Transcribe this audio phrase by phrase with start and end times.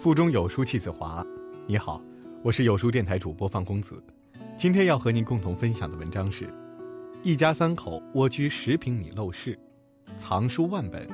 [0.00, 1.22] 腹中有书气自华。
[1.66, 2.00] 你好，
[2.42, 4.02] 我是有书电台主播范公子。
[4.56, 6.50] 今天要和您共同分享的文章是：
[7.22, 9.58] 一家三口蜗居十平米陋室，
[10.16, 11.06] 藏书万本，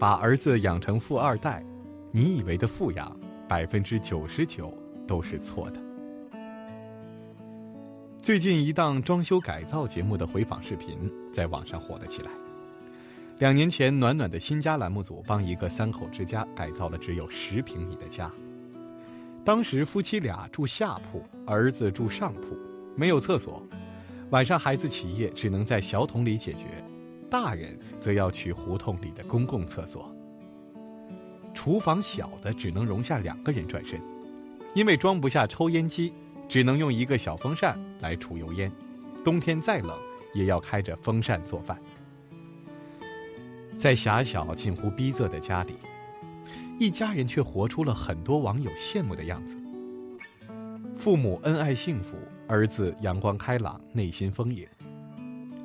[0.00, 1.64] 把儿子养成富二代。
[2.10, 3.16] 你以为的富养，
[3.48, 4.76] 百分之九十九
[5.06, 5.80] 都是错的。
[8.20, 12.32] 最近一档装修改造节目的回访视频在网上火了起来。
[13.38, 18.30] 两年前，暖暖的新家栏目组帮一个三口之家改造了只有十平米的家。
[19.44, 22.56] 当时夫妻俩住下铺，儿子住上铺，
[22.94, 23.66] 没有厕所，
[24.30, 26.82] 晚上孩子起夜只能在小桶里解决，
[27.28, 30.14] 大人则要去胡同里的公共厕所。
[31.52, 34.00] 厨房小的只能容下两个人转身，
[34.74, 36.14] 因为装不下抽烟机，
[36.48, 38.70] 只能用一个小风扇来除油烟，
[39.24, 39.98] 冬天再冷
[40.32, 41.76] 也要开着风扇做饭。
[43.78, 45.74] 在狭小、近乎逼仄的家里，
[46.78, 49.56] 一家人却活出了很多网友羡慕的样子。
[50.96, 52.16] 父母恩爱幸福，
[52.48, 54.66] 儿子阳光开朗，内心丰盈，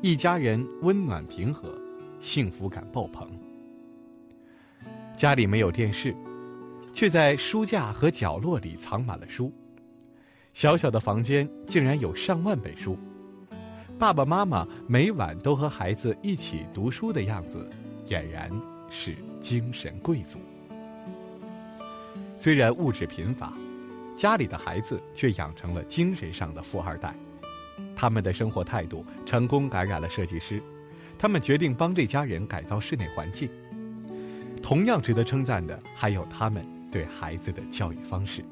[0.00, 1.76] 一家人温暖平和，
[2.20, 3.28] 幸福感爆棚。
[5.16, 6.14] 家里没有电视，
[6.92, 9.52] 却在书架和角落里藏满了书。
[10.54, 12.96] 小小的房间竟然有上万本书，
[13.98, 17.68] 爸爸妈妈每晚都和孩子一起读书的样子。
[18.06, 18.50] 俨然
[18.88, 20.38] 是精神贵族。
[22.36, 23.52] 虽然物质贫乏，
[24.16, 27.14] 家里的孩子却养成了精神上的富二代。
[27.94, 30.62] 他们的生活态度成功感染了设计师，
[31.18, 33.48] 他们决定帮这家人改造室内环境。
[34.62, 38.44] 同样值得称赞的还有他们对孩子的教育方式。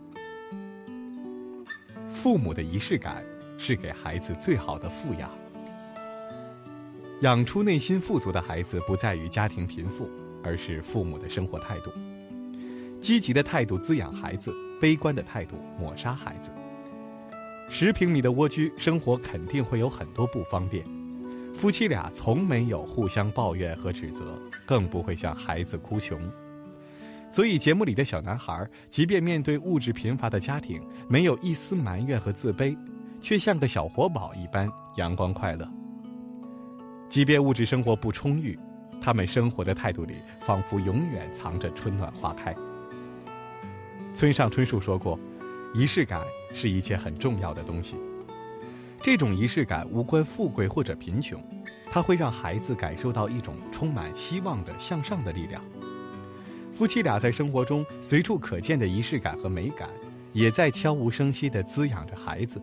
[2.08, 3.24] 父母的仪式感
[3.58, 5.30] 是给孩子最好的富养。
[7.24, 10.06] 养出内心富足的孩子，不在于家庭贫富，
[10.42, 11.90] 而是父母的生活态度。
[13.00, 16.50] 积极的态度滋养孩子，悲观的态度抹杀孩子。
[17.70, 20.84] 十平米的蜗居生活肯定会有很多不方便，
[21.54, 26.20] 夫妻俩从没有互相抱怨和指责，更不会向孩子哭穷。
[27.32, 32.76] 所以节目里的小男孩，即便面对物质贫乏的家庭，没有一丝埋怨和自卑，
[33.18, 35.66] 却像个小活宝一般阳光快乐。
[37.14, 38.58] 即便物质生活不充裕，
[39.00, 42.52] 他们生活的态度里仿佛永远藏着春暖花开。
[44.12, 45.16] 村上春树说过
[45.72, 46.20] ：“仪式感
[46.52, 47.94] 是一件很重要的东西。
[49.00, 51.40] 这种仪式感无关富贵或者贫穷，
[51.88, 55.62] 它会让孩子感受到一种充满希望的向上的力量。”
[56.74, 59.88] 夫妻俩在生活中随处可见的仪式感和美感，
[60.32, 62.60] 也在悄无声息地滋养着孩子。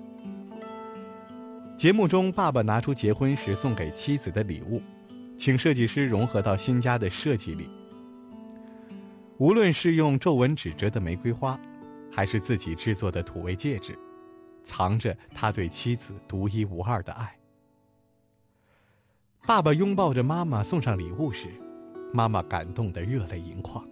[1.82, 4.80] 节目中，爸爸拿出结婚时送给妻子的礼物，
[5.36, 7.68] 请设计师融合到新家的设计里。
[9.40, 11.60] 无论是用皱纹纸折的玫瑰花，
[12.12, 13.98] 还是自己制作的土味戒指，
[14.64, 17.36] 藏着他对妻子独一无二的爱。
[19.48, 21.48] 爸爸拥抱着妈妈送上礼物时，
[22.14, 23.84] 妈妈感动得热泪盈眶。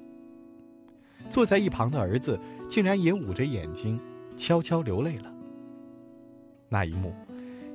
[1.31, 2.39] 坐在一旁的儿子
[2.69, 3.99] 竟然也捂着眼睛，
[4.37, 5.33] 悄悄流泪了。
[6.69, 7.15] 那一幕。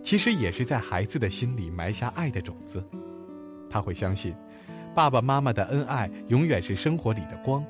[0.04, 2.84] 其实也是在孩子的心里埋下爱的种子，
[3.70, 4.36] 他会相信，
[4.94, 7.64] 爸爸妈妈的恩爱永远是生活里的光，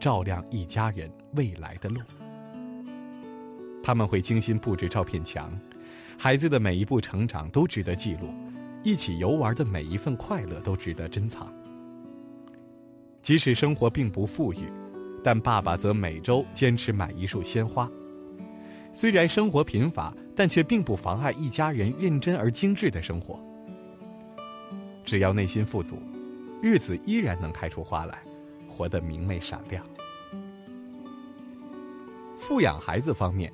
[0.00, 2.00] 照亮一家人未来的路。
[3.84, 5.56] 他们会精心布置照片墙，
[6.18, 8.34] 孩子的每一步成长都值得记录，
[8.82, 11.54] 一起游玩的每一份快乐都值得珍藏。
[13.22, 14.68] 即使生活并不富裕，
[15.22, 17.88] 但爸爸则每周坚持买一束鲜花。
[18.92, 20.12] 虽然生活贫乏。
[20.36, 23.40] 但却并不妨碍一家人认真而精致的生活。
[25.02, 25.98] 只要内心富足，
[26.62, 28.22] 日子依然能开出花来，
[28.68, 29.82] 活得明媚闪亮。
[32.36, 33.50] 富养孩子方面，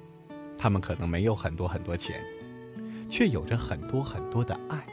[0.58, 2.20] 他们可能没有很多很多钱，
[3.08, 4.84] 却有着很多很多的爱。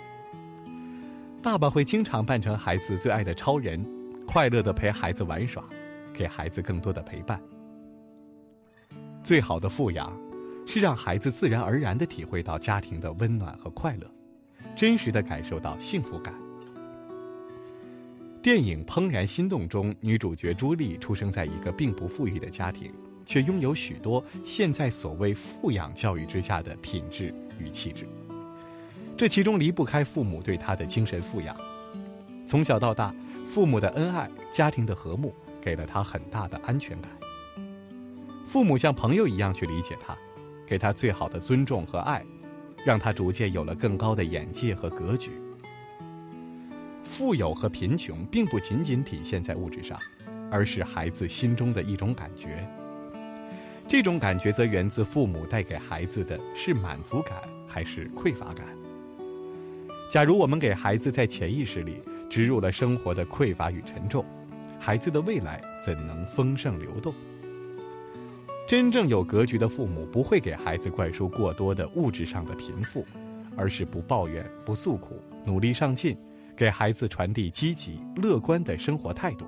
[1.41, 3.83] 爸爸会经常扮成孩子最爱的超人，
[4.27, 5.63] 快乐的陪孩子玩耍，
[6.13, 7.41] 给孩子更多的陪伴。
[9.23, 10.28] 最好的富养。
[10.71, 14.07] 是让孩子自然而然地体会到家庭的温暖和快乐，
[14.75, 16.31] 真实地感受到幸福感。
[18.39, 22.93] 电影《怦然心动》中，女主角朱莉出生在一个并不富裕的家庭，
[23.25, 28.07] 却拥有许多现在所谓富养教育之下的品质与气质。
[29.17, 31.57] 这其中离不开父母对她的精神富养。
[32.45, 33.11] 从小到大，
[33.47, 37.09] 父母的恩爱、家庭的和睦，给了她很大的安全感。
[38.45, 40.15] 父母像朋友一样去理解她。
[40.69, 42.23] 给他最好的尊重和爱，
[42.85, 45.31] 让他逐渐有了更高的眼界和格局。
[47.03, 49.99] 富有和贫穷并不仅仅体现在物质上，
[50.51, 52.63] 而是孩子心中的一种感觉，
[53.87, 57.35] 这种感觉则源自父母带给孩子的是满足感
[57.67, 58.67] 还是匮乏感。
[60.11, 64.23] 假如我们给孩子在潜意识里植入了生活的匮乏与沉重，
[64.79, 67.11] 孩子的未来怎能丰盛流动？
[68.69, 73.03] 真正有格局的父母不会给孩子灌输过多的物质上的贫富，
[73.57, 76.15] 而是不抱怨、不诉苦，努力上进，
[76.55, 79.47] 给孩子传递积极乐观的生活态度。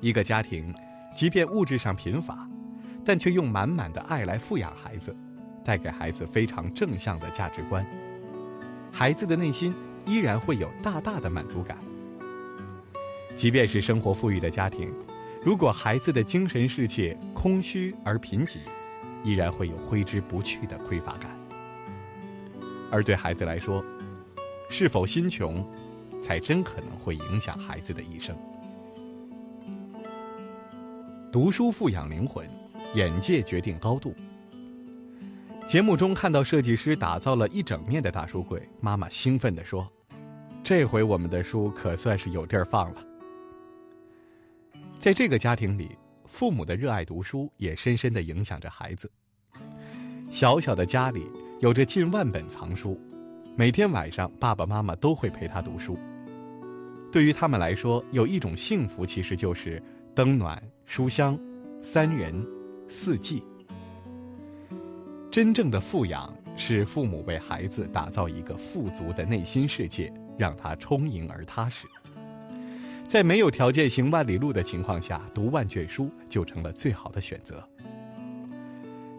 [0.00, 0.72] 一个家庭。
[1.12, 2.48] 即便物质上贫乏，
[3.04, 5.12] 但却用满满的爱来富养孩子，
[5.64, 7.84] 带给孩子非常正向的价值观，
[8.92, 9.74] 孩子的内心
[10.06, 11.76] 依然会有大大的满足感。
[13.34, 14.94] 即便是生活富裕的家庭，
[15.48, 18.58] 如果孩子的精神世界空虚而贫瘠，
[19.24, 21.34] 依然会有挥之不去的匮乏感。
[22.90, 23.82] 而对孩子来说，
[24.68, 25.66] 是否心穷，
[26.22, 28.36] 才真可能会影响孩子的一生。
[31.32, 32.46] 读书富养灵魂，
[32.92, 34.14] 眼界决定高度。
[35.66, 39.90] 节目中看到设计师打造了一整面的大书柜，妈妈兴奋地说
[40.62, 43.02] ：“这回我们的书可算是有地儿放了。”
[45.08, 45.96] 在这个家庭里，
[46.26, 49.10] 父母的热爱读书也深深地影响着孩子。
[50.28, 51.26] 小小的家里
[51.60, 53.00] 有着近万本藏书，
[53.56, 55.98] 每天晚上爸爸妈妈都会陪他读书。
[57.10, 59.82] 对于他们来说，有一种幸福，其实就是
[60.14, 60.62] 灯暖。
[60.84, 61.40] 书香，
[61.82, 62.46] 三人，
[62.86, 63.42] 四季。
[65.30, 71.86] 真正的富养是父母为孩子打造一个富足的内心世界，让他充盈而踏实。
[73.08, 77.66] 在没有条件行万里路的情况下，读万卷书就成了最好的选择。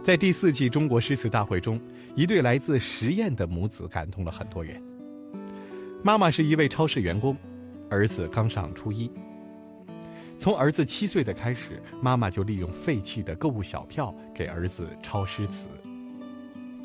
[0.04, 1.82] 在第四季中国诗词大会中，
[2.16, 4.80] 一对来自十堰的母子感动了很多人。
[6.04, 7.36] 妈妈是一位超市员工，
[7.90, 9.12] 儿子刚上初一。
[10.38, 15.66] 从儿子七岁的开始，妈妈就利用废弃的购物小票给儿子抄诗词。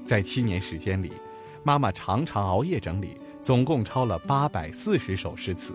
[0.06, 1.12] 在七年时间里，
[1.62, 5.74] 妈妈常常熬夜整理，总共抄了八百四十首诗词。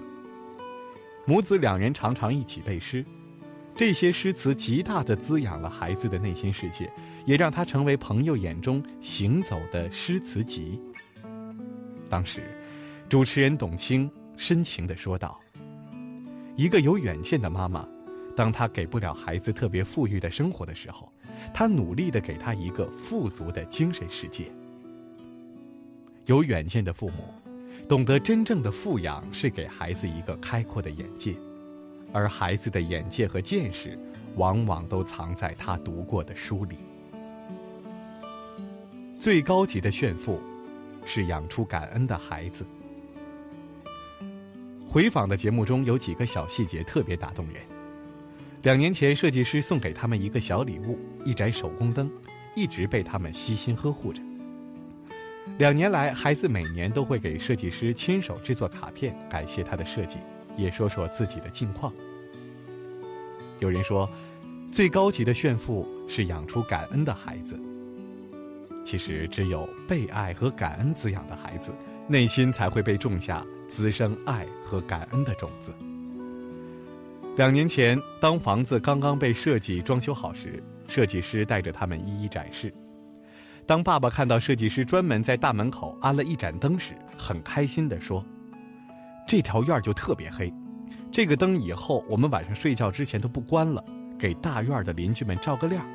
[1.29, 3.05] 母子两人常常一起背诗，
[3.75, 6.91] 这些诗词极大的滋养了孩子的内心世界，
[7.23, 10.81] 也让他成为朋友眼中行走的诗词集。
[12.09, 12.41] 当时，
[13.07, 15.39] 主持人董卿深情地说道。
[16.55, 17.87] 一个有远见的妈妈，
[18.35, 21.13] 当她给不了孩子特别富裕的生活的时候，
[21.53, 24.51] 她努力的给他一个富足的精神世界。
[26.25, 27.31] 有远见的父母，
[27.89, 31.35] 懂得真正的富养是给孩子一个开阔的眼界，
[32.13, 33.97] 而孩子的眼界和见识，
[34.35, 36.77] 往往都藏在他读过的书里。
[39.19, 40.39] 最高级的炫富，
[41.03, 42.63] 是养出感恩的孩子。
[44.87, 47.55] 回访的节目中有几个小细节特别打动人。
[48.61, 52.07] 两年前，设计师送给他们一个小礼物，一盏手工灯，
[52.55, 54.21] 一直被他们悉心呵护着。
[55.57, 60.17] 两年来，孩子每年都会给设计师亲手制作卡片，感谢他的设计，
[60.55, 61.93] 也说说自己的近况。
[63.59, 64.09] 有人说，
[64.71, 67.59] 最高级的炫富是养出感恩的孩子。
[68.85, 71.71] 其实，只有被爱和感恩滋养的孩子，
[72.07, 73.45] 内心才会被种下。
[73.67, 75.71] 滋生爱和感恩的种子。
[77.37, 82.73] 两年前，当房子刚刚被设计装修好时，设计师带着他们一一展示。
[83.69, 88.25] 当爸爸看到设计师专门在大门口安了一盏灯时，很开心地说
[89.29, 90.51] ：“这条院就特别黑，
[91.11, 93.85] 这个灯以后我们晚上睡觉之前都不关了，
[94.17, 95.85] 给大院的邻居们照个亮。”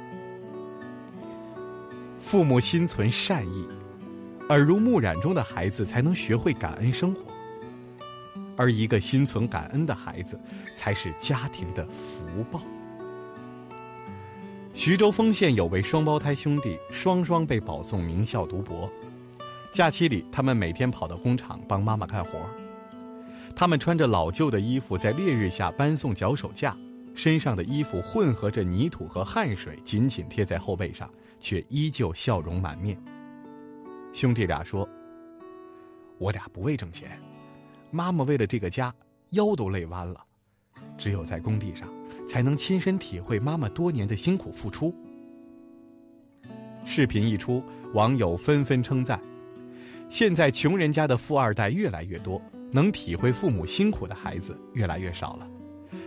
[2.22, 3.66] 父母心存善意，
[4.50, 7.22] 耳濡目染中的孩子才能学会感恩生活。
[8.56, 10.38] 而一个心存感恩的孩子，
[10.76, 12.60] 才是家庭的福报。
[14.84, 18.86] 徐州丰县有位双胞胎兄弟，双双被保送名校读博。
[19.72, 22.32] 假期里，他们每天跑到工厂帮妈妈干活。
[23.56, 26.76] 他们穿着老旧的衣服，在烈日下搬送脚手架，
[27.14, 31.08] 身上的衣服混合着泥土和汗水，紧紧贴在后背上，
[31.40, 33.02] 却依旧笑容满面。
[34.12, 34.86] 兄弟俩说
[36.20, 37.18] ：“我俩不为挣钱。”
[37.90, 38.94] 妈妈为了这个家，
[39.30, 40.20] 腰都累弯了，
[40.98, 41.88] 只有在工地上，
[42.26, 44.94] 才能亲身体会妈妈多年的辛苦付出。
[46.84, 47.62] 视频一出，
[47.92, 49.20] 网友纷纷称赞：
[50.08, 52.40] 现在穷人家的富二代越来越多，
[52.70, 55.48] 能体会父母辛苦的孩子越来越少了，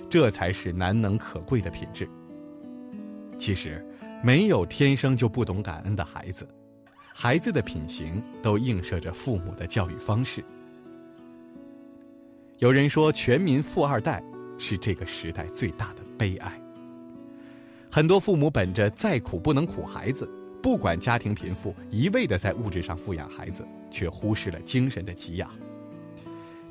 [0.10, 2.08] 这才是难能可贵的品质。
[3.40, 3.86] 其实，
[4.24, 6.48] 没有天生就不懂感恩的孩子，
[7.14, 10.44] 孩子的品行都映射着父母的教育方式。
[12.60, 14.24] 有人说，全民富二代
[14.58, 16.52] 是这个时代最大的悲哀。
[17.92, 20.30] 很多父母本着再苦不能苦孩子，
[20.62, 25.50] 不管家庭贫富，一味的在物质上富养孩子，却忽视了精神的给养。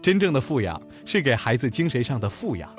[0.02, 2.70] 真正的富养是给孩子精神上的富养，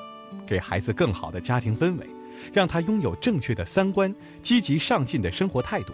[0.45, 2.07] 给孩子更好的家庭氛围，
[2.53, 5.93] 让他拥有正确的三观、积极上进的生活态度，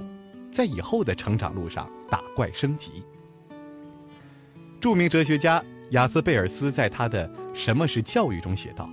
[0.51, 3.03] 在以后的成长路上打怪升级。
[4.79, 8.87] 著名哲学家雅斯贝尔斯在他的《什么是教育》中写道：“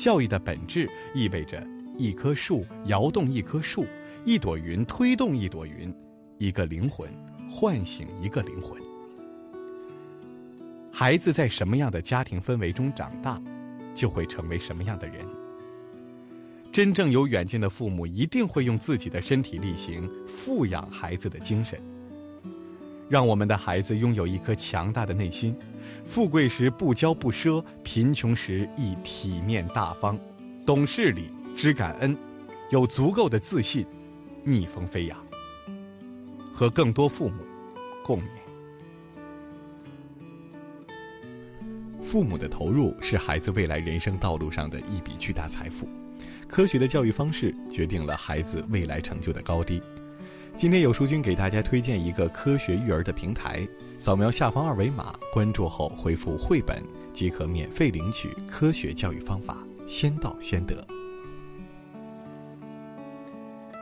[0.00, 1.64] 教育的本质意味着。”
[1.98, 3.84] 一棵树摇动一棵树，
[4.24, 5.94] 一朵云推动一朵云，
[6.38, 7.06] 一个灵魂
[7.46, 8.80] 唤醒一个灵魂。
[10.90, 13.38] 孩子在什么样的家庭氛围中长大，
[13.94, 15.16] 就会成为什么样的人。
[16.72, 21.78] 真正有远见的父母一定会用自己的身体力行富养孩子的精神，
[23.10, 25.54] 让我们的孩子拥有一颗强大的内心，
[26.04, 30.16] 富贵时不骄不奢，贫穷时亦体面大方，
[30.64, 31.28] 懂事理。
[31.56, 32.16] 知感恩，
[32.70, 33.84] 有足够的自信，
[34.44, 35.18] 逆风飞扬，
[36.54, 37.42] 和更多父母
[38.04, 38.24] 共勉。
[42.00, 45.88] 父母的投入是孩子未来人生道路上的一笔巨大财富。
[46.48, 49.82] 科学的教育方式决定了孩子未来成就的高低。
[50.60, 53.66] 今天有书君给大家推荐一个科学育儿的平台，
[53.98, 60.86] 扫描下方二维码关注后回复“绘本”即可免费领取科学教育方法，先到先得。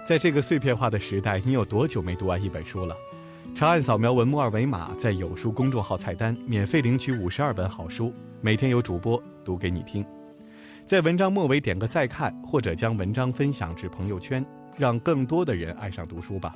[0.09, 2.95] 在这个碎片化的时代，你有多久没读完一本书了？
[3.57, 10.07] 长按扫描文末二维码，在有书公众号菜单免费领取五十二本好书，每天有主播读给你听。
[10.87, 14.47] 在文章末尾点个再看，或者将文章分享至朋友圈，
[14.79, 16.55] 让更多的人爱上读书吧。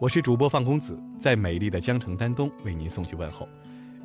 [0.00, 3.48] 我是主播范公子，在美丽的江城丹东为您送去问候。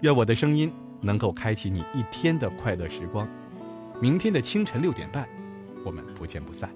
[0.02, 0.72] 愿我的声音
[1.02, 3.28] 能够开启你一天的快乐时光。
[4.00, 5.28] 明天的清晨六点半，
[5.84, 6.70] 我们不见不散。